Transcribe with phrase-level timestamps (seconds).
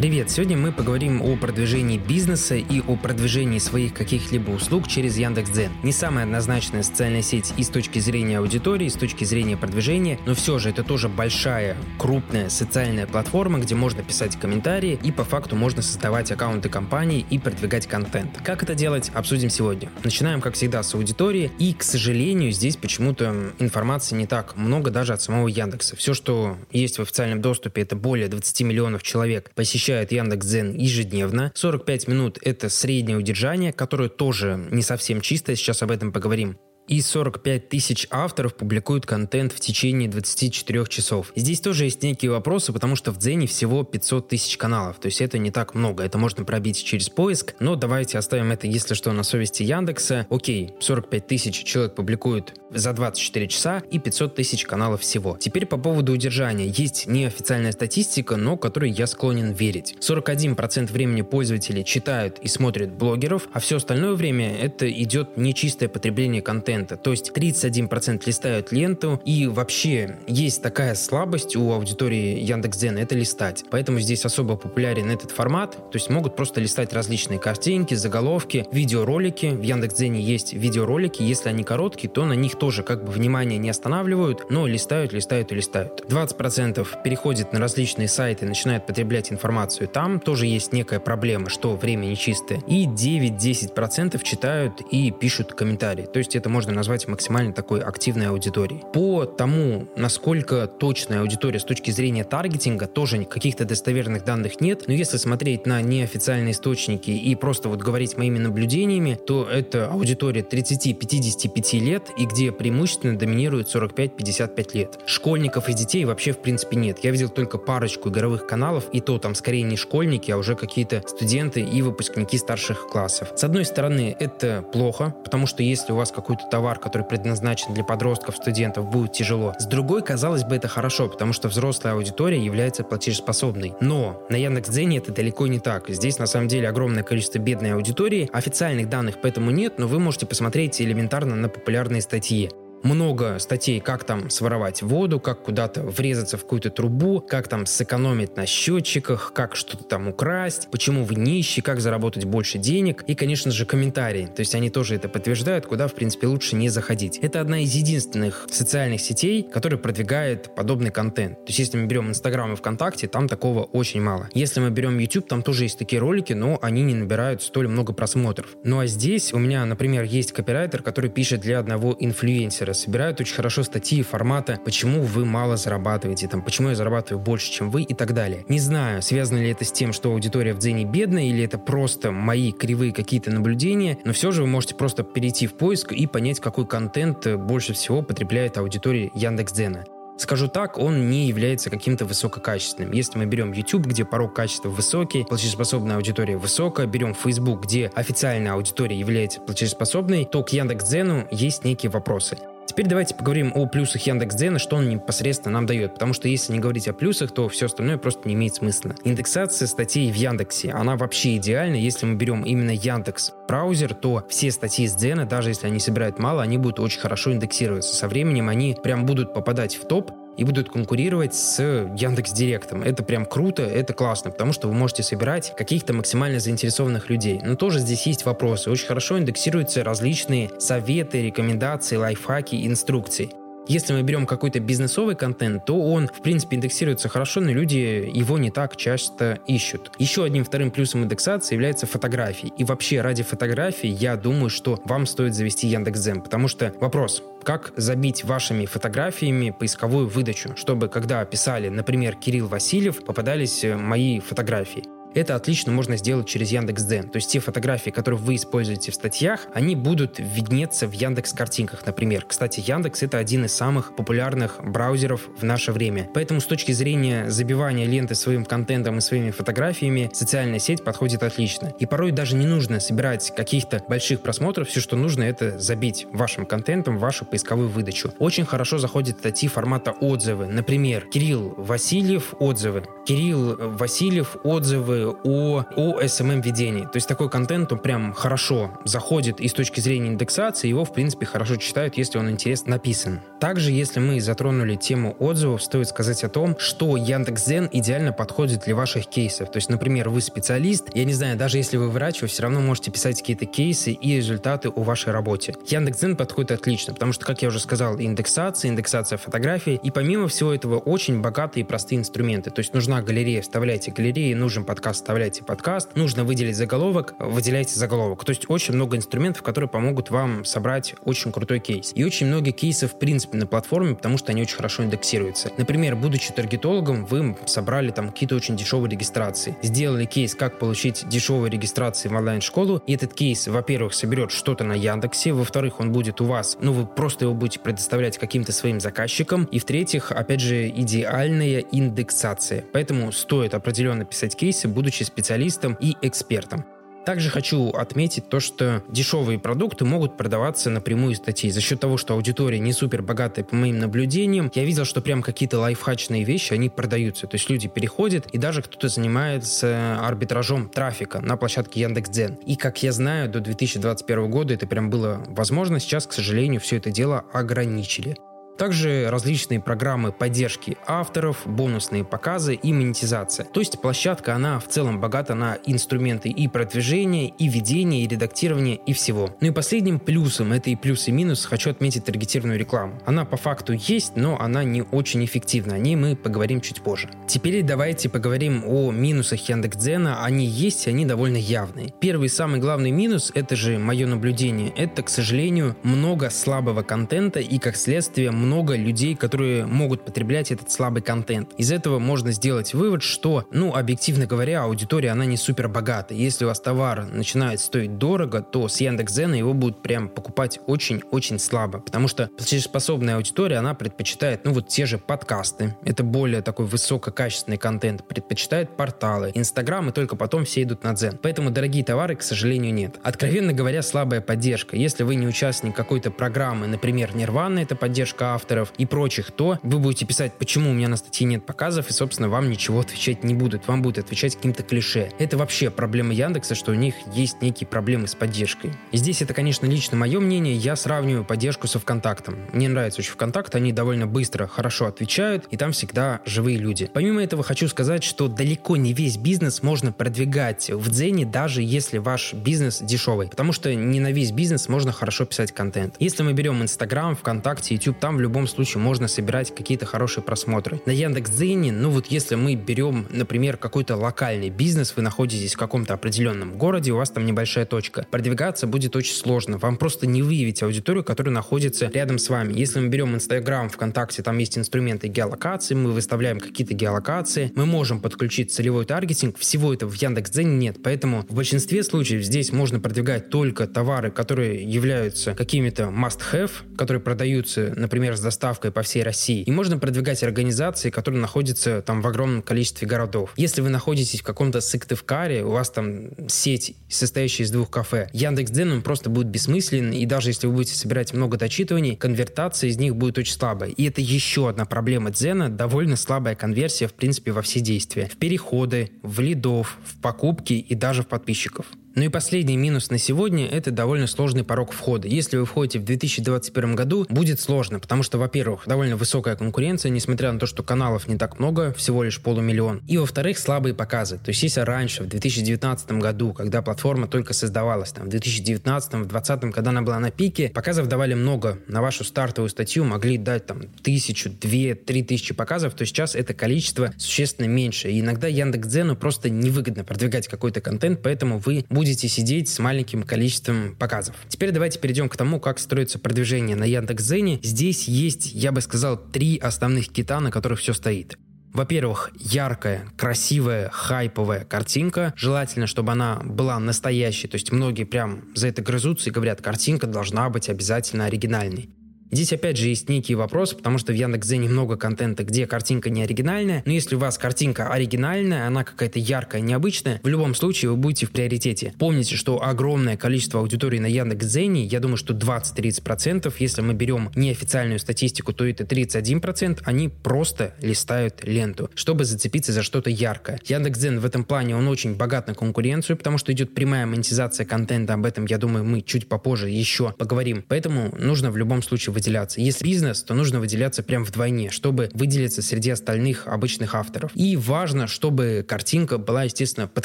[0.00, 0.30] Привет!
[0.30, 5.70] Сегодня мы поговорим о продвижении бизнеса и о продвижении своих каких-либо услуг через Яндекс.Дзен.
[5.82, 10.18] Не самая однозначная социальная сеть и с точки зрения аудитории, и с точки зрения продвижения,
[10.24, 15.22] но все же это тоже большая, крупная социальная платформа, где можно писать комментарии и по
[15.22, 18.38] факту можно создавать аккаунты компании и продвигать контент.
[18.42, 19.90] Как это делать, обсудим сегодня.
[20.02, 21.52] Начинаем, как всегда, с аудитории.
[21.58, 25.94] И, к сожалению, здесь почему-то информации не так много даже от самого Яндекса.
[25.94, 31.50] Все, что есть в официальном доступе, это более 20 миллионов человек посещают посещают Яндекс.Дзен ежедневно.
[31.54, 36.58] 45 минут– это среднее удержание, которое тоже не совсем чистое, сейчас об этом поговорим
[36.90, 41.32] и 45 тысяч авторов публикуют контент в течение 24 часов.
[41.36, 45.20] Здесь тоже есть некие вопросы, потому что в Дзене всего 500 тысяч каналов, то есть
[45.20, 49.12] это не так много, это можно пробить через поиск, но давайте оставим это, если что,
[49.12, 50.26] на совести Яндекса.
[50.30, 55.36] Окей, 45 тысяч человек публикуют за 24 часа и 500 тысяч каналов всего.
[55.38, 56.66] Теперь по поводу удержания.
[56.66, 59.94] Есть неофициальная статистика, но которой я склонен верить.
[60.00, 66.42] 41% времени пользователей читают и смотрят блогеров, а все остальное время это идет нечистое потребление
[66.42, 66.96] контента контента.
[66.96, 73.64] То есть 31% листают ленту, и вообще есть такая слабость у аудитории Яндекс.Дзена, это листать.
[73.70, 79.46] Поэтому здесь особо популярен этот формат, то есть могут просто листать различные картинки, заголовки, видеоролики.
[79.46, 83.70] В Яндекс.Дзене есть видеоролики, если они короткие, то на них тоже как бы внимание не
[83.70, 86.04] останавливают, но листают, листают и листают.
[86.08, 92.06] 20% переходит на различные сайты, начинают потреблять информацию там, тоже есть некая проблема, что время
[92.06, 92.60] нечистое.
[92.66, 96.06] И 9-10% читают и пишут комментарии.
[96.12, 98.82] То есть это можно можно назвать максимально такой активной аудиторией.
[98.92, 104.94] По тому, насколько точная аудитория с точки зрения таргетинга, тоже каких-то достоверных данных нет, но
[104.94, 111.78] если смотреть на неофициальные источники и просто вот говорить моими наблюдениями, то это аудитория 30-55
[111.80, 114.98] лет и где преимущественно доминирует 45-55 лет.
[115.06, 117.00] Школьников и детей вообще в принципе нет.
[117.02, 121.02] Я видел только парочку игровых каналов, и то там скорее не школьники, а уже какие-то
[121.06, 123.32] студенты и выпускники старших классов.
[123.34, 127.84] С одной стороны, это плохо, потому что если у вас какой-то товар, который предназначен для
[127.84, 129.54] подростков, студентов, будет тяжело.
[129.58, 133.72] С другой, казалось бы, это хорошо, потому что взрослая аудитория является платежеспособной.
[133.80, 135.88] Но на Яндекс.Дзене это далеко не так.
[135.88, 138.28] Здесь на самом деле огромное количество бедной аудитории.
[138.30, 142.50] Официальных данных поэтому нет, но вы можете посмотреть элементарно на популярные статьи
[142.82, 148.36] много статей, как там своровать воду, как куда-то врезаться в какую-то трубу, как там сэкономить
[148.36, 153.50] на счетчиках, как что-то там украсть, почему вы нищий, как заработать больше денег и, конечно
[153.50, 154.26] же, комментарии.
[154.26, 157.18] То есть они тоже это подтверждают, куда, в принципе, лучше не заходить.
[157.18, 161.36] Это одна из единственных социальных сетей, которая продвигает подобный контент.
[161.44, 164.28] То есть если мы берем Инстаграм и ВКонтакте, там такого очень мало.
[164.34, 167.92] Если мы берем YouTube, там тоже есть такие ролики, но они не набирают столь много
[167.92, 168.56] просмотров.
[168.64, 173.20] Ну а здесь у меня, например, есть копирайтер, который пишет для одного инфлюенсера, блогеры собирают
[173.20, 177.82] очень хорошо статьи формата «Почему вы мало зарабатываете?», там «Почему я зарабатываю больше, чем вы?»
[177.82, 178.44] и так далее.
[178.48, 182.10] Не знаю, связано ли это с тем, что аудитория в Дзене бедная, или это просто
[182.10, 186.40] мои кривые какие-то наблюдения, но все же вы можете просто перейти в поиск и понять,
[186.40, 189.84] какой контент больше всего потребляет аудитория Яндекс.Дзена.
[190.20, 192.92] Скажу так, он не является каким-то высококачественным.
[192.92, 198.52] Если мы берем YouTube, где порог качества высокий, платежеспособная аудитория высокая, берем Facebook, где официальная
[198.52, 202.36] аудитория является платежеспособной, то к Яндекс.Дзену есть некие вопросы.
[202.70, 205.94] Теперь давайте поговорим о плюсах Яндекс.Дзена, что он непосредственно нам дает.
[205.94, 208.94] Потому что если не говорить о плюсах, то все остальное просто не имеет смысла.
[209.02, 211.74] Индексация статей в Яндексе, она вообще идеальна.
[211.74, 216.20] Если мы берем именно Яндекс браузер, то все статьи с Дзена, даже если они собирают
[216.20, 217.96] мало, они будут очень хорошо индексироваться.
[217.96, 222.82] Со временем они прям будут попадать в топ, и будут конкурировать с Яндекс Директом.
[222.82, 227.40] Это прям круто, это классно, потому что вы можете собирать каких-то максимально заинтересованных людей.
[227.44, 228.70] Но тоже здесь есть вопросы.
[228.70, 233.30] Очень хорошо индексируются различные советы, рекомендации, лайфхаки, инструкции.
[233.68, 238.38] Если мы берем какой-то бизнесовый контент, то он, в принципе, индексируется хорошо, но люди его
[238.38, 239.92] не так часто ищут.
[239.98, 242.52] Еще одним вторым плюсом индексации является фотографии.
[242.58, 247.72] И вообще, ради фотографий, я думаю, что вам стоит завести Яндекс.Зен, потому что вопрос, как
[247.76, 254.84] забить вашими фотографиями поисковую выдачу, чтобы когда писали, например, Кирилл Васильев, попадались э, мои фотографии.
[255.14, 257.08] Это отлично можно сделать через Яндекс.Дзен.
[257.08, 261.84] То есть те фотографии, которые вы используете в статьях, они будут виднеться в Яндекс картинках,
[261.84, 262.24] например.
[262.26, 266.08] Кстати, Яндекс это один из самых популярных браузеров в наше время.
[266.14, 271.72] Поэтому с точки зрения забивания ленты своим контентом и своими фотографиями, социальная сеть подходит отлично.
[271.78, 276.46] И порой даже не нужно собирать каких-то больших просмотров, все, что нужно, это забить вашим
[276.46, 278.12] контентом вашу поисковую выдачу.
[278.18, 280.46] Очень хорошо заходят статьи формата отзывы.
[280.46, 282.84] Например, Кирилл Васильев отзывы.
[283.06, 286.84] Кирилл Васильев отзывы о, о SMM-ведении.
[286.84, 290.92] То есть такой контент, он прям хорошо заходит и с точки зрения индексации, его, в
[290.92, 293.20] принципе, хорошо читают, если он интересно написан.
[293.40, 298.74] Также, если мы затронули тему отзывов, стоит сказать о том, что Яндекс.Зен идеально подходит для
[298.74, 299.50] ваших кейсов.
[299.50, 302.60] То есть, например, вы специалист, я не знаю, даже если вы врач, вы все равно
[302.60, 305.54] можете писать какие-то кейсы и результаты о вашей работе.
[305.66, 310.52] Яндекс.Зен подходит отлично, потому что, как я уже сказал, индексация, индексация фотографий, и помимо всего
[310.52, 312.50] этого очень богатые и простые инструменты.
[312.50, 318.24] То есть нужна галерея, вставляйте галереи, нужен подкаст, вставляйте подкаст, нужно выделить заголовок, выделяйте заголовок.
[318.24, 321.92] То есть очень много инструментов, которые помогут вам собрать очень крутой кейс.
[321.94, 325.50] И очень много кейсов, в принципе, на платформе, потому что они очень хорошо индексируются.
[325.56, 329.56] Например, будучи таргетологом, вы собрали там какие-то очень дешевые регистрации.
[329.62, 334.74] Сделали кейс, как получить дешевые регистрации в онлайн-школу, и этот кейс, во-первых, соберет что-то на
[334.74, 339.44] Яндексе, во-вторых, он будет у вас, ну, вы просто его будете предоставлять каким-то своим заказчикам,
[339.44, 342.64] и в-третьих, опять же, идеальная индексация.
[342.72, 346.64] Поэтому стоит определенно писать кейсы, будучи специалистом и экспертом.
[347.04, 351.50] Также хочу отметить то, что дешевые продукты могут продаваться напрямую из статей.
[351.50, 355.22] За счет того, что аудитория не супер богатая по моим наблюдениям, я видел, что прям
[355.22, 357.26] какие-то лайфхачные вещи, они продаются.
[357.26, 362.38] То есть люди переходят, и даже кто-то занимается арбитражом трафика на площадке Яндекс.Дзен.
[362.46, 365.78] И как я знаю, до 2021 года это прям было возможно.
[365.78, 368.16] Сейчас, к сожалению, все это дело ограничили.
[368.60, 373.46] Также различные программы поддержки авторов, бонусные показы и монетизация.
[373.46, 378.74] То есть площадка, она в целом богата на инструменты и продвижения, и ведения, и редактирования,
[378.74, 379.34] и всего.
[379.40, 383.00] Ну и последним плюсом, это и плюс и минус, хочу отметить таргетированную рекламу.
[383.06, 385.76] Она по факту есть, но она не очень эффективна.
[385.76, 387.08] О ней мы поговорим чуть позже.
[387.26, 390.22] Теперь давайте поговорим о минусах Яндекс.Дзена.
[390.22, 391.94] Они есть, они довольно явные.
[391.98, 397.58] Первый самый главный минус, это же мое наблюдение, это, к сожалению, много слабого контента и,
[397.58, 401.52] как следствие, много много людей, которые могут потреблять этот слабый контент.
[401.56, 406.14] Из этого можно сделать вывод, что, ну, объективно говоря, аудитория, она не супер богата.
[406.14, 411.38] Если у вас товар начинает стоить дорого, то с Яндекс.Зена его будут прям покупать очень-очень
[411.38, 416.66] слабо, потому что платежеспособная аудитория, она предпочитает, ну, вот те же подкасты, это более такой
[416.66, 421.20] высококачественный контент, предпочитает порталы, Инстаграм, и только потом все идут на Дзен.
[421.22, 422.98] Поэтому дорогие товары, к сожалению, нет.
[423.04, 424.74] Откровенно говоря, слабая поддержка.
[424.74, 429.78] Если вы не участник какой-то программы, например, Нирвана, это поддержка авторов и прочих, то вы
[429.78, 433.34] будете писать, почему у меня на статье нет показов, и, собственно, вам ничего отвечать не
[433.34, 433.68] будут.
[433.68, 435.10] Вам будут отвечать каким-то клише.
[435.18, 438.72] Это вообще проблема Яндекса, что у них есть некие проблемы с поддержкой.
[438.92, 440.54] И здесь это, конечно, лично мое мнение.
[440.54, 442.38] Я сравниваю поддержку со ВКонтактом.
[442.52, 446.90] Мне нравится очень ВКонтакт, они довольно быстро, хорошо отвечают, и там всегда живые люди.
[446.92, 451.98] Помимо этого, хочу сказать, что далеко не весь бизнес можно продвигать в Дзене, даже если
[451.98, 453.28] ваш бизнес дешевый.
[453.28, 455.96] Потому что не на весь бизнес можно хорошо писать контент.
[455.98, 460.82] Если мы берем Инстаграм, ВКонтакте, YouTube, там в любом случае можно собирать какие-то хорошие просмотры.
[460.84, 465.94] На Яндекс.Дзене, ну вот если мы берем, например, какой-то локальный бизнес, вы находитесь в каком-то
[465.94, 469.56] определенном городе, у вас там небольшая точка, продвигаться будет очень сложно.
[469.56, 472.52] Вам просто не выявить аудиторию, которая находится рядом с вами.
[472.52, 478.00] Если мы берем Инстаграм, ВКонтакте, там есть инструменты геолокации, мы выставляем какие-то геолокации, мы можем
[478.00, 483.30] подключить целевой таргетинг, всего этого в Яндекс.Дзене нет, поэтому в большинстве случаев здесь можно продвигать
[483.30, 489.42] только товары, которые являются какими-то must-have, которые продаются, например, с доставкой по всей России.
[489.42, 493.32] И можно продвигать организации, которые находятся там в огромном количестве городов.
[493.36, 498.72] Если вы находитесь в каком-то Сыктывкаре, у вас там сеть, состоящая из двух кафе, Яндекс.Дзен
[498.72, 502.96] он просто будет бессмыслен, и даже если вы будете собирать много дочитываний, конвертация из них
[502.96, 503.70] будет очень слабая.
[503.70, 508.08] И это еще одна проблема Дзена, довольно слабая конверсия, в принципе, во все действия.
[508.12, 511.66] В переходы, в лидов, в покупки и даже в подписчиков.
[512.00, 515.06] Ну и последний минус на сегодня– это довольно сложный порог входа.
[515.06, 520.32] Если вы входите в 2021 году, будет сложно, потому что, во-первых, довольно высокая конкуренция, несмотря
[520.32, 522.80] на то, что каналов не так много, всего лишь полумиллион.
[522.88, 524.16] И, во-вторых, слабые показы.
[524.16, 529.06] То есть, если раньше, в 2019 году, когда платформа только создавалась, там, в 2019, в
[529.06, 531.58] 2020, когда она была на пике, показов давали много.
[531.66, 536.32] На вашу стартовую статью могли дать там тысячу, две, три тысячи показов, то сейчас это
[536.32, 537.90] количество существенно меньше.
[537.90, 543.74] И иногда Яндекс.Дзену просто невыгодно продвигать какой-то контент, поэтому вы будете сидеть с маленьким количеством
[543.76, 544.14] показов.
[544.28, 547.40] Теперь давайте перейдем к тому, как строится продвижение на Яндекс.Зене.
[547.42, 551.16] Здесь есть, я бы сказал, три основных кита, на которых все стоит.
[551.52, 555.12] Во-первых, яркая, красивая, хайповая картинка.
[555.16, 557.26] Желательно, чтобы она была настоящей.
[557.26, 561.68] То есть многие прям за это грызутся и говорят, картинка должна быть обязательно оригинальной.
[562.10, 566.02] Здесь опять же есть некий вопрос, потому что в Яндекс.Дзене много контента, где картинка не
[566.02, 570.76] оригинальная, но если у вас картинка оригинальная, она какая-то яркая, необычная, в любом случае вы
[570.76, 571.72] будете в приоритете.
[571.78, 577.78] Помните, что огромное количество аудитории на Яндекс.Дзене, я думаю, что 20-30%, если мы берем неофициальную
[577.78, 583.38] статистику, то это 31%, они просто листают ленту, чтобы зацепиться за что-то яркое.
[583.44, 587.94] Яндекс.Дзен в этом плане, он очень богат на конкуренцию, потому что идет прямая монетизация контента,
[587.94, 590.44] об этом, я думаю, мы чуть попозже еще поговорим.
[590.48, 592.40] Поэтому нужно в любом случае выделяться.
[592.40, 597.12] Если бизнес, то нужно выделяться прям вдвойне, чтобы выделиться среди остальных обычных авторов.
[597.14, 599.84] И важно, чтобы картинка была, естественно, под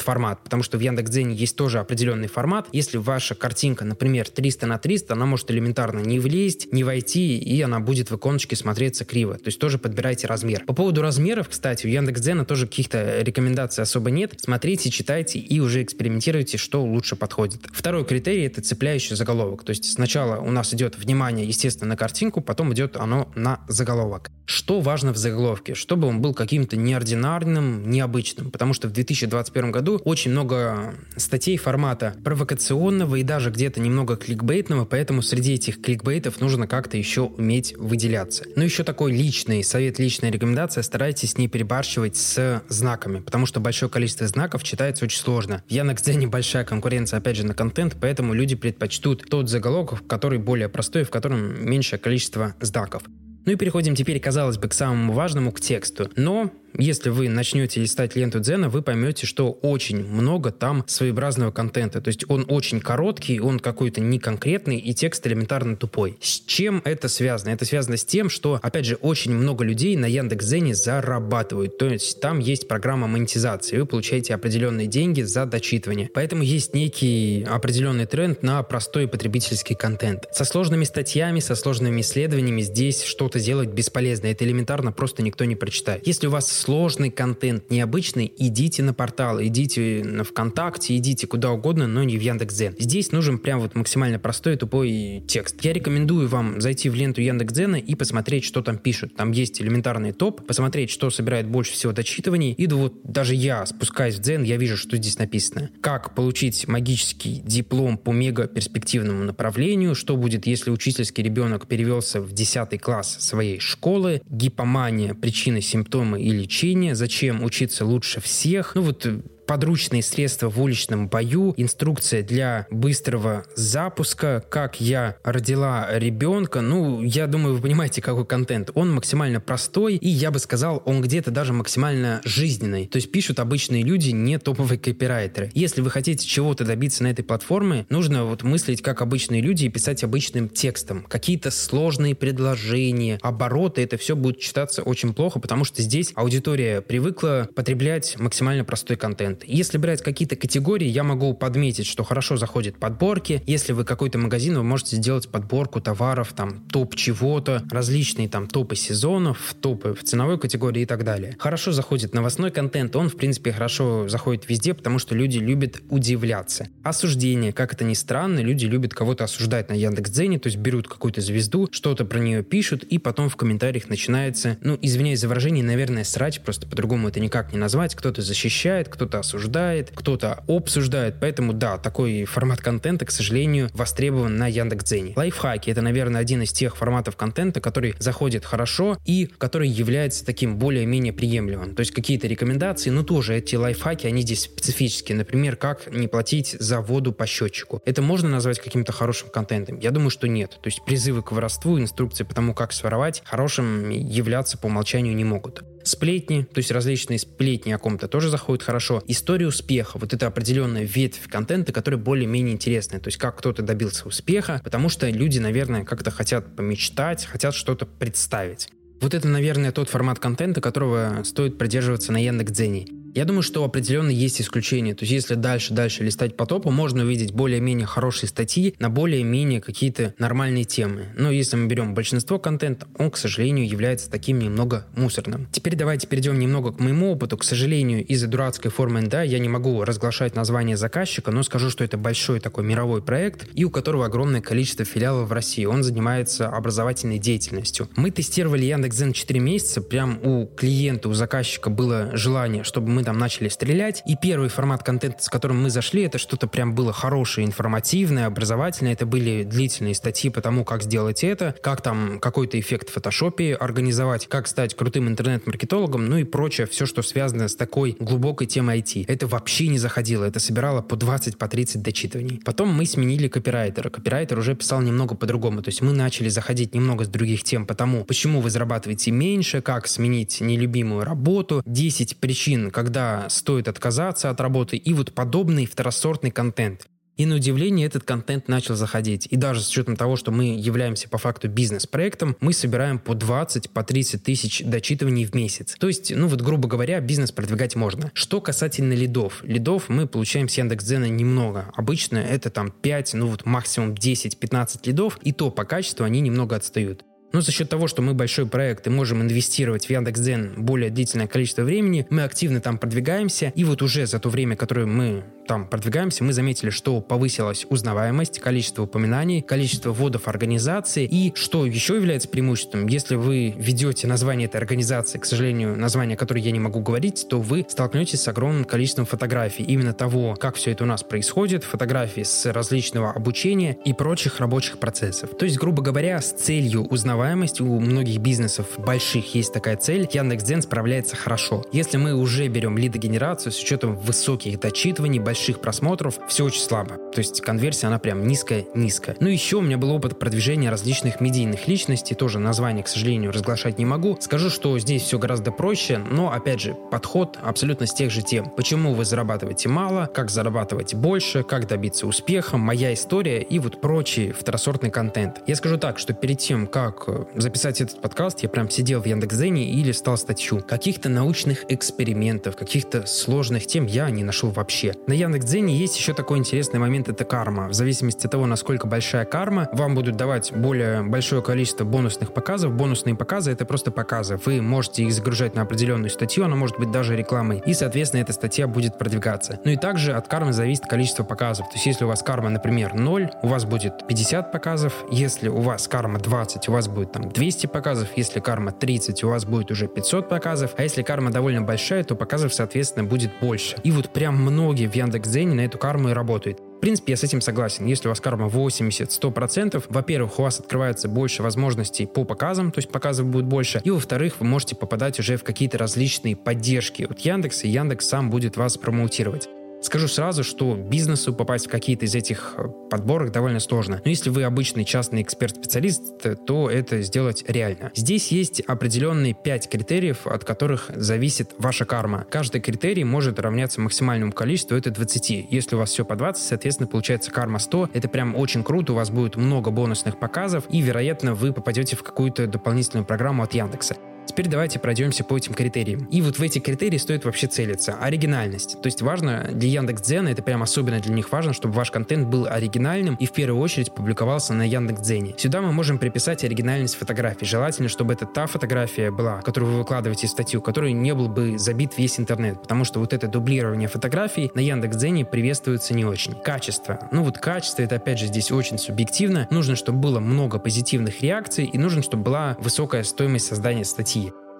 [0.00, 2.68] формат, потому что в Яндекс.Дзене есть тоже определенный формат.
[2.72, 7.60] Если ваша картинка, например, 300 на 300, она может элементарно не влезть, не войти, и
[7.60, 9.34] она будет в иконочке смотреться криво.
[9.34, 10.64] То есть тоже подбирайте размер.
[10.64, 14.32] По поводу размеров, кстати, у Яндекс.Дзена тоже каких-то рекомендаций особо нет.
[14.38, 17.60] Смотрите, читайте и уже экспериментируйте, что лучше подходит.
[17.72, 19.64] Второй критерий— это цепляющий заголовок.
[19.64, 24.30] То есть сначала у нас идет внимание, естественно, на картинку, потом идет оно на заголовок.
[24.44, 25.74] Что важно в заголовке?
[25.74, 28.52] Чтобы он был каким-то неординарным, необычным.
[28.52, 34.84] Потому что в 2021 году очень много статей формата провокационного и даже где-то немного кликбейтного,
[34.84, 38.44] поэтому среди этих кликбейтов нужно как-то еще уметь выделяться.
[38.54, 43.90] Ну еще такой личный совет, личная рекомендация, старайтесь не перебарщивать с знаками, потому что большое
[43.90, 45.64] количество знаков читается очень сложно.
[45.68, 50.68] В Яндекс.Дзене большая конкуренция, опять же, на контент, поэтому люди предпочтут тот заголовок, который более
[50.68, 53.02] простой, в котором меньшее количество знаков.
[53.44, 56.10] Ну и переходим теперь, казалось бы, к самому важному, к тексту.
[56.16, 62.00] Но если вы начнете листать ленту Дзена, вы поймете, что очень много там своеобразного контента.
[62.00, 66.16] То есть он очень короткий, он какой-то неконкретный, и текст элементарно тупой.
[66.20, 67.50] С чем это связано?
[67.50, 71.78] Это связано с тем, что, опять же, очень много людей на Яндекс.Дзене зарабатывают.
[71.78, 76.10] То есть там есть программа монетизации, вы получаете определенные деньги за дочитывание.
[76.12, 80.26] Поэтому есть некий определенный тренд на простой потребительский контент.
[80.32, 84.26] Со сложными статьями, со сложными исследованиями здесь что-то делать бесполезно.
[84.26, 86.06] Это элементарно просто никто не прочитает.
[86.06, 91.86] Если у вас сложный контент, необычный, идите на портал, идите на ВКонтакте, идите куда угодно,
[91.86, 92.74] но не в Яндекс.Дзен.
[92.76, 95.64] Здесь нужен прям вот максимально простой и тупой текст.
[95.64, 99.14] Я рекомендую вам зайти в ленту Яндекс.Дзена и посмотреть, что там пишут.
[99.14, 102.52] Там есть элементарный топ, посмотреть, что собирает больше всего дочитываний.
[102.54, 105.70] И вот даже я, спускаясь в Дзен, я вижу, что здесь написано.
[105.80, 112.32] Как получить магический диплом по мега перспективному направлению, что будет, если учительский ребенок перевелся в
[112.32, 118.74] 10 класс своей школы, гипомания, причины, симптомы или лечения, зачем учиться лучше всех.
[118.74, 125.88] Ну вот э, подручные средства в уличном бою, инструкция для быстрого запуска, как я родила
[125.92, 126.60] ребенка.
[126.60, 128.70] Ну, я думаю, вы понимаете, какой контент.
[128.74, 132.86] Он максимально простой, и я бы сказал, он где-то даже максимально жизненный.
[132.86, 135.50] То есть пишут обычные люди, не топовые копирайтеры.
[135.54, 139.68] Если вы хотите чего-то добиться на этой платформе, нужно вот мыслить как обычные люди и
[139.68, 141.04] писать обычным текстом.
[141.08, 147.48] Какие-то сложные предложения, обороты, это все будет читаться очень плохо, потому что здесь аудитория привыкла
[147.54, 149.56] потреблять максимально простой контент контент.
[149.56, 153.42] Если брать какие-то категории, я могу подметить, что хорошо заходят подборки.
[153.46, 158.76] Если вы какой-то магазин, вы можете сделать подборку товаров, там, топ чего-то, различные там топы
[158.76, 161.36] сезонов, топы в ценовой категории и так далее.
[161.38, 166.68] Хорошо заходит новостной контент, он, в принципе, хорошо заходит везде, потому что люди любят удивляться.
[166.82, 171.20] Осуждение, как это ни странно, люди любят кого-то осуждать на Яндекс.Дзене, то есть берут какую-то
[171.20, 176.04] звезду, что-то про нее пишут, и потом в комментариях начинается, ну, извиняюсь за выражение, наверное,
[176.04, 181.16] срач, просто по-другому это никак не назвать, кто-то защищает, кто-то осуждает, кто-то обсуждает.
[181.20, 185.14] Поэтому да, такой формат контента, к сожалению, востребован на Яндекс.Дзене.
[185.16, 190.58] Лайфхаки— это, наверное, один из тех форматов контента, который заходит хорошо и который является таким
[190.58, 191.74] более-менее приемлемым.
[191.74, 195.18] То есть какие-то рекомендации, но тоже эти лайфхаки, они здесь специфические.
[195.18, 197.82] Например, как не платить за воду по счетчику.
[197.84, 199.78] Это можно назвать каким-то хорошим контентом?
[199.80, 200.58] Я думаю, что нет.
[200.62, 205.24] То есть призывы к воровству, инструкции по тому, как своровать, хорошим являться по умолчанию не
[205.24, 205.64] могут.
[205.86, 209.04] Сплетни, то есть различные сплетни о ком-то тоже заходят хорошо.
[209.06, 212.98] История успеха, вот это определенная ветвь контента, которая более-менее интересная.
[212.98, 217.86] То есть как кто-то добился успеха, потому что люди, наверное, как-то хотят помечтать, хотят что-то
[217.86, 218.68] представить.
[219.00, 222.86] Вот это, наверное, тот формат контента, которого стоит придерживаться на Яндекс.Дзене.
[223.16, 224.94] Я думаю, что определенно есть исключения.
[224.94, 230.12] То есть, если дальше-дальше листать по топу, можно увидеть более-менее хорошие статьи на более-менее какие-то
[230.18, 231.06] нормальные темы.
[231.16, 235.48] Но если мы берем большинство контента, он, к сожалению, является таким немного мусорным.
[235.50, 237.38] Теперь давайте перейдем немного к моему опыту.
[237.38, 241.84] К сожалению, из-за дурацкой формы НДА я не могу разглашать название заказчика, но скажу, что
[241.84, 245.64] это большой такой мировой проект, и у которого огромное количество филиалов в России.
[245.64, 247.88] Он занимается образовательной деятельностью.
[247.96, 249.80] Мы тестировали Яндекс.Зен 4 месяца.
[249.80, 254.82] Прям у клиента, у заказчика было желание, чтобы мы там начали стрелять, и первый формат
[254.82, 258.94] контента, с которым мы зашли, это что-то прям было хорошее, информативное, образовательное.
[258.94, 263.54] Это были длительные статьи по тому, как сделать это, как там какой-то эффект в фотошопе
[263.54, 268.80] организовать, как стать крутым интернет-маркетологом, ну и прочее, все, что связано с такой глубокой темой
[268.80, 269.04] IT.
[269.06, 272.40] Это вообще не заходило, это собирало по 20, по 30 дочитываний.
[272.44, 273.88] Потом мы сменили копирайтера.
[273.88, 277.74] Копирайтер уже писал немного по-другому, то есть мы начали заходить немного с других тем по
[277.76, 282.95] тому, почему вы зарабатываете меньше, как сменить нелюбимую работу, 10 причин, когда
[283.28, 286.86] стоит отказаться от работы и вот подобный второсортный контент.
[287.16, 289.26] И на удивление этот контент начал заходить.
[289.30, 293.70] И даже с учетом того, что мы являемся по факту бизнес-проектом, мы собираем по 20,
[293.70, 295.76] по 30 тысяч дочитываний в месяц.
[295.78, 298.10] То есть, ну вот грубо говоря, бизнес продвигать можно.
[298.12, 299.40] Что касательно лидов.
[299.42, 301.72] Лидов мы получаем с Яндекс.Дзена немного.
[301.74, 305.18] Обычно это там 5, ну вот максимум 10-15 лидов.
[305.22, 307.02] И то по качеству они немного отстают.
[307.36, 311.26] Но за счет того, что мы большой проект и можем инвестировать в Яндекс.Дзен более длительное
[311.26, 315.68] количество времени, мы активно там продвигаемся, и вот уже за то время, которое мы там
[315.68, 322.26] продвигаемся, мы заметили, что повысилась узнаваемость, количество упоминаний, количество вводов организации, и что еще является
[322.26, 327.26] преимуществом, если вы ведете название этой организации, к сожалению, название, которое я не могу говорить,
[327.28, 331.64] то вы столкнетесь с огромным количеством фотографий, именно того, как все это у нас происходит,
[331.64, 335.36] фотографии с различного обучения и прочих рабочих процессов.
[335.38, 340.08] То есть, грубо говоря, с целью узнавания узнаваемость у многих бизнесов больших есть такая цель.
[340.12, 341.64] Яндекс.Дзен справляется хорошо.
[341.72, 346.98] Если мы уже берем лидогенерацию с учетом высоких дочитываний, больших просмотров, все очень слабо.
[347.12, 349.16] То есть конверсия, она прям низкая-низкая.
[349.18, 353.78] Ну еще у меня был опыт продвижения различных медийных личностей, тоже название, к сожалению, разглашать
[353.78, 354.16] не могу.
[354.20, 358.50] Скажу, что здесь все гораздо проще, но, опять же, подход абсолютно с тех же тем.
[358.50, 364.30] Почему вы зарабатываете мало, как зарабатывать больше, как добиться успеха, моя история и вот прочий
[364.30, 365.40] второсортный контент.
[365.48, 369.64] Я скажу так, что перед тем, как записать этот подкаст, я прям сидел в Яндекс.Зене
[369.64, 370.60] и листал статью.
[370.60, 374.94] Каких-то научных экспериментов, каких-то сложных тем я не нашел вообще.
[375.06, 377.68] На Яндекс.Дзене есть еще такой интересный момент, это карма.
[377.68, 382.72] В зависимости от того, насколько большая карма, вам будут давать более большое количество бонусных показов.
[382.72, 384.38] Бонусные показы— это просто показы.
[384.44, 388.32] Вы можете их загружать на определенную статью, она может быть даже рекламой, и, соответственно, эта
[388.32, 389.60] статья будет продвигаться.
[389.64, 391.68] Ну и также от кармы зависит количество показов.
[391.68, 395.04] То есть если у вас карма, например, 0, у вас будет 50 показов.
[395.10, 399.28] Если у вас карма 20, у вас будет там 200 показов, если карма 30, у
[399.28, 403.76] вас будет уже 500 показов, а если карма довольно большая, то показов, соответственно, будет больше.
[403.84, 406.58] И вот прям многие в Яндекс.Дзене на эту карму и работают.
[406.58, 407.86] В принципе, я с этим согласен.
[407.86, 412.90] Если у вас карма 80-100%, во-первых, у вас открывается больше возможностей по показам, то есть
[412.90, 417.66] показов будет больше, и во-вторых, вы можете попадать уже в какие-то различные поддержки от Яндекса,
[417.66, 419.48] и Яндекс сам будет вас промоутировать.
[419.86, 424.00] Скажу сразу, что бизнесу попасть в какие-то из этих э, подборок довольно сложно.
[424.04, 427.92] Но если вы обычный частный эксперт-специалист, то это сделать реально.
[427.94, 432.26] Здесь есть определенные 5 критериев, от которых зависит ваша карма.
[432.28, 435.46] Каждый критерий может равняться максимальному количеству, это 20.
[435.52, 437.90] Если у вас все по 20, соответственно, получается карма 100.
[437.94, 442.02] Это прям очень круто, у вас будет много бонусных показов, и, вероятно, вы попадете в
[442.02, 443.94] какую-то дополнительную программу от Яндекса.
[444.26, 446.04] Теперь давайте пройдемся по этим критериям.
[446.06, 447.94] И вот в эти критерии стоит вообще целиться.
[447.94, 448.80] Оригинальность.
[448.82, 452.46] То есть важно для Яндекс.Дзена, это прям особенно для них важно, чтобы ваш контент был
[452.46, 455.34] оригинальным и в первую очередь публиковался на Яндекс.Дзене.
[455.38, 457.46] Сюда мы можем приписать оригинальность фотографий.
[457.46, 461.58] Желательно, чтобы это та фотография была, которую вы выкладываете в статью, которой не был бы
[461.58, 466.34] забит весь интернет, потому что вот это дублирование фотографий на Яндекс.Дзене приветствуется не очень.
[466.34, 467.08] Качество.
[467.12, 469.46] Ну вот качество, это опять же здесь очень субъективно.
[469.50, 474.15] Нужно, чтобы было много позитивных реакций и нужно, чтобы была высокая стоимость создания статьи.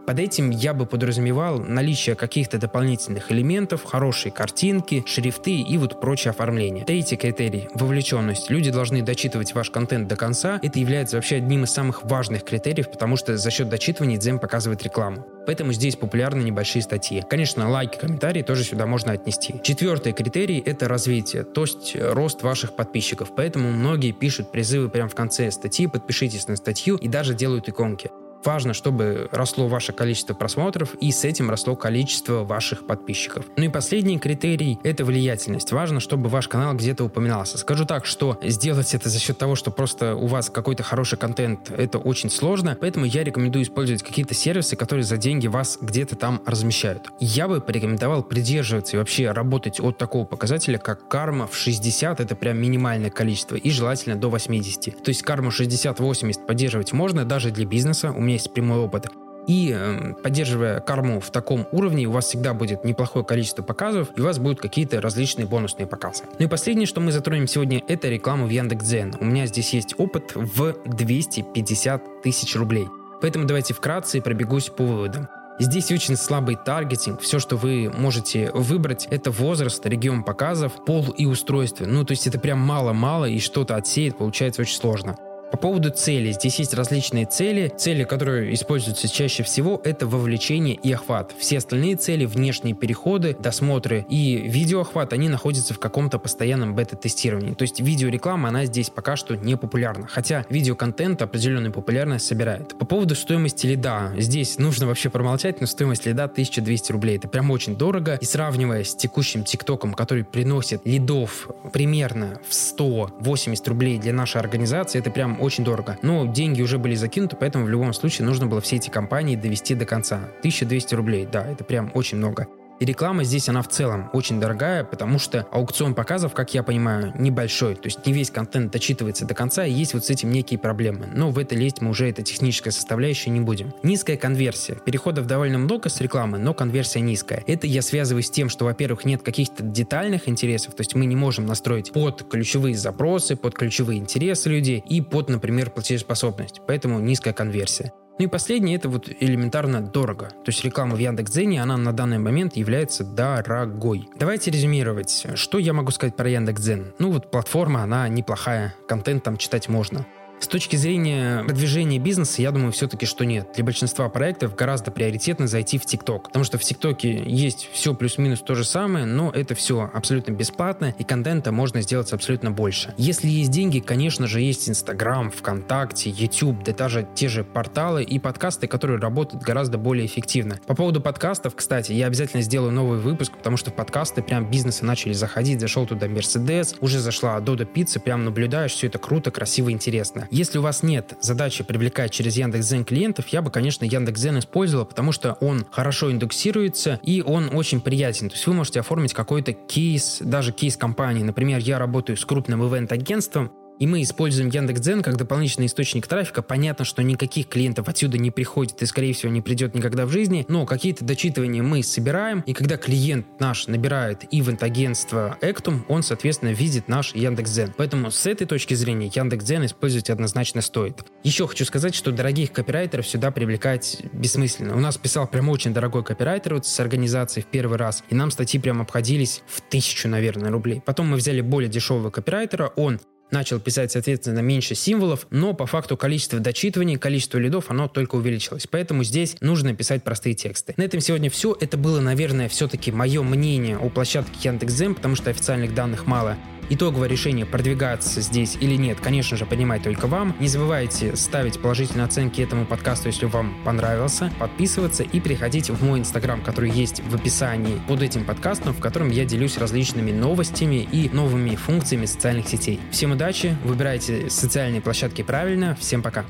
[0.06, 6.30] Под этим я бы подразумевал наличие каких-то дополнительных элементов, хорошие картинки, шрифты и вот прочее
[6.30, 6.84] оформление.
[6.84, 8.48] Третий критерий– вовлеченность.
[8.48, 10.60] Люди должны дочитывать ваш контент до конца.
[10.62, 14.84] Это является вообще одним из самых важных критериев, потому что за счет дочитывания Дзен показывает
[14.84, 15.26] рекламу.
[15.44, 17.24] Поэтому здесь популярны небольшие статьи.
[17.28, 19.56] Конечно, лайки, комментарии тоже сюда можно отнести.
[19.64, 23.34] Четвертый критерий– это развитие, то есть рост ваших подписчиков.
[23.34, 28.08] Поэтому многие пишут призывы прямо в конце статьи, подпишитесь на статью и даже делают иконки.
[28.46, 33.44] Важно, чтобы росло ваше количество просмотров и с этим росло количество ваших подписчиков.
[33.56, 35.72] Ну и последний критерий– это влиятельность.
[35.72, 37.58] Важно, чтобы ваш канал где-то упоминался.
[37.58, 41.72] Скажу так, что сделать это за счет того, что просто у вас какой-то хороший контент,
[41.72, 46.40] это очень сложно, поэтому я рекомендую использовать какие-то сервисы, которые за деньги вас где-то там
[46.46, 47.08] размещают.
[47.18, 52.36] Я бы порекомендовал придерживаться и вообще работать от такого показателя, как карма в 60, это
[52.36, 55.02] прям минимальное количество, и желательно до 80.
[55.02, 58.12] То есть карму 60-80 поддерживать можно даже для бизнеса.
[58.12, 59.08] У меня есть прямой опыт.
[59.46, 64.20] И э, поддерживая корму в таком уровне, у вас всегда будет неплохое количество показов, и
[64.20, 66.24] у вас будут какие-то различные бонусные показы.
[66.38, 69.14] Ну и последнее, что мы затронем сегодня, это реклама в Яндекс.Дзен.
[69.20, 72.88] У меня здесь есть опыт в 250 тысяч рублей.
[73.20, 75.28] Поэтому давайте вкратце пробегусь по выводам.
[75.58, 77.20] Здесь очень слабый таргетинг.
[77.20, 81.86] Все, что вы можете выбрать, это возраст, регион показов, пол и устройство.
[81.86, 85.16] Ну, то есть это прям мало-мало, и что-то отсеять получается очень сложно.
[85.56, 86.32] По поводу цели.
[86.32, 87.72] Здесь есть различные цели.
[87.74, 91.34] Цели, которые используются чаще всего, это вовлечение и охват.
[91.38, 97.54] Все остальные цели, внешние переходы, досмотры и видеоохват, они находятся в каком-то постоянном бета-тестировании.
[97.54, 100.06] То есть видеореклама, она здесь пока что не популярна.
[100.06, 102.76] Хотя видеоконтент определенную популярность собирает.
[102.78, 104.12] По поводу стоимости лида.
[104.18, 107.16] Здесь нужно вообще промолчать, но стоимость лида 1200 рублей.
[107.16, 108.18] Это прям очень дорого.
[108.20, 114.98] И сравнивая с текущим ТикТоком, который приносит лидов примерно в 180 рублей для нашей организации,
[114.98, 115.98] это прям очень дорого.
[116.02, 119.74] Но деньги уже были закинуты, поэтому в любом случае нужно было все эти компании довести
[119.74, 120.16] до конца.
[120.40, 122.48] 1200 рублей, да, это прям очень много.
[122.78, 127.12] И реклама здесь, она в целом очень дорогая, потому что аукцион показов, как я понимаю,
[127.18, 127.74] небольшой.
[127.74, 131.06] То есть не весь контент дочитывается до конца, и есть вот с этим некие проблемы.
[131.12, 133.72] Но в это лезть мы уже, это техническая составляющая, не будем.
[133.82, 134.74] Низкая конверсия.
[134.74, 137.42] Переходов довольно много с рекламы, но конверсия низкая.
[137.46, 141.16] Это я связываю с тем, что, во-первых, нет каких-то детальных интересов, то есть мы не
[141.16, 146.60] можем настроить под ключевые запросы, под ключевые интересы людей и под, например, платежеспособность.
[146.66, 147.92] Поэтому низкая конверсия.
[148.18, 150.28] Ну и последнее, это вот элементарно дорого.
[150.28, 154.08] То есть реклама в Яндекс.Дзене, она на данный момент является дорогой.
[154.18, 155.26] Давайте резюмировать.
[155.34, 156.94] Что я могу сказать про Яндекс.Дзен?
[156.98, 160.06] Ну вот платформа, она неплохая, контент там читать можно.
[160.38, 163.48] С точки зрения продвижения бизнеса, я думаю все-таки, что нет.
[163.54, 168.42] Для большинства проектов гораздо приоритетно зайти в ТикТок, потому что в ТикТоке есть все плюс-минус
[168.42, 172.94] то же самое, но это все абсолютно бесплатно, и контента можно сделать абсолютно больше.
[172.98, 178.18] Если есть деньги, конечно же, есть Инстаграм, ВКонтакте, YouTube, да даже те же порталы и
[178.18, 180.60] подкасты, которые работают гораздо более эффективно.
[180.66, 185.14] По поводу подкастов, кстати, я обязательно сделаю новый выпуск, потому что подкасты прям бизнесы начали
[185.14, 190.25] заходить, зашел туда Мерседес, уже зашла Дода Пицца, прям наблюдаешь, все это круто, красиво, интересно.
[190.30, 195.12] Если у вас нет задачи привлекать через Яндекс.Зен клиентов, я бы, конечно, Яндекс.Зен использовал, потому
[195.12, 198.28] что он хорошо индексируется и он очень приятен.
[198.28, 201.22] То есть вы можете оформить какой-то кейс, даже кейс компании.
[201.22, 206.42] Например, я работаю с крупным ивент-агентством, и мы используем Яндекс.Дзен как дополнительный источник трафика.
[206.42, 210.44] Понятно, что никаких клиентов отсюда не приходит и, скорее всего, не придет никогда в жизни,
[210.48, 216.88] но какие-то дочитывания мы собираем, и когда клиент наш набирает ивент-агентство Actum, он, соответственно, видит
[216.88, 217.74] наш Яндекс.Дзен.
[217.76, 221.04] Поэтому с этой точки зрения Яндекс.Дзен использовать однозначно стоит.
[221.22, 224.76] Еще хочу сказать, что дорогих копирайтеров сюда привлекать бессмысленно.
[224.76, 228.30] У нас писал прям очень дорогой копирайтер вот с организацией в первый раз, и нам
[228.30, 230.82] статьи прям обходились в тысячу, наверное, рублей.
[230.84, 235.96] Потом мы взяли более дешевого копирайтера, он начал писать, соответственно, меньше символов, но по факту
[235.96, 238.66] количество дочитываний, количество лидов, оно только увеличилось.
[238.66, 240.74] Поэтому здесь нужно писать простые тексты.
[240.76, 241.56] На этом сегодня все.
[241.60, 246.36] Это было, наверное, все-таки мое мнение о площадке Яндекс.Зем, потому что официальных данных мало.
[246.68, 250.34] Итоговое решение продвигаться здесь или нет, конечно же, понимать только вам.
[250.40, 256.00] Не забывайте ставить положительные оценки этому подкасту, если вам понравился, подписываться и переходить в мой
[256.00, 261.08] инстаграм, который есть в описании под этим подкастом, в котором я делюсь различными новостями и
[261.08, 262.80] новыми функциями социальных сетей.
[262.90, 266.24] Всем удачи, выбирайте социальные площадки правильно, всем пока.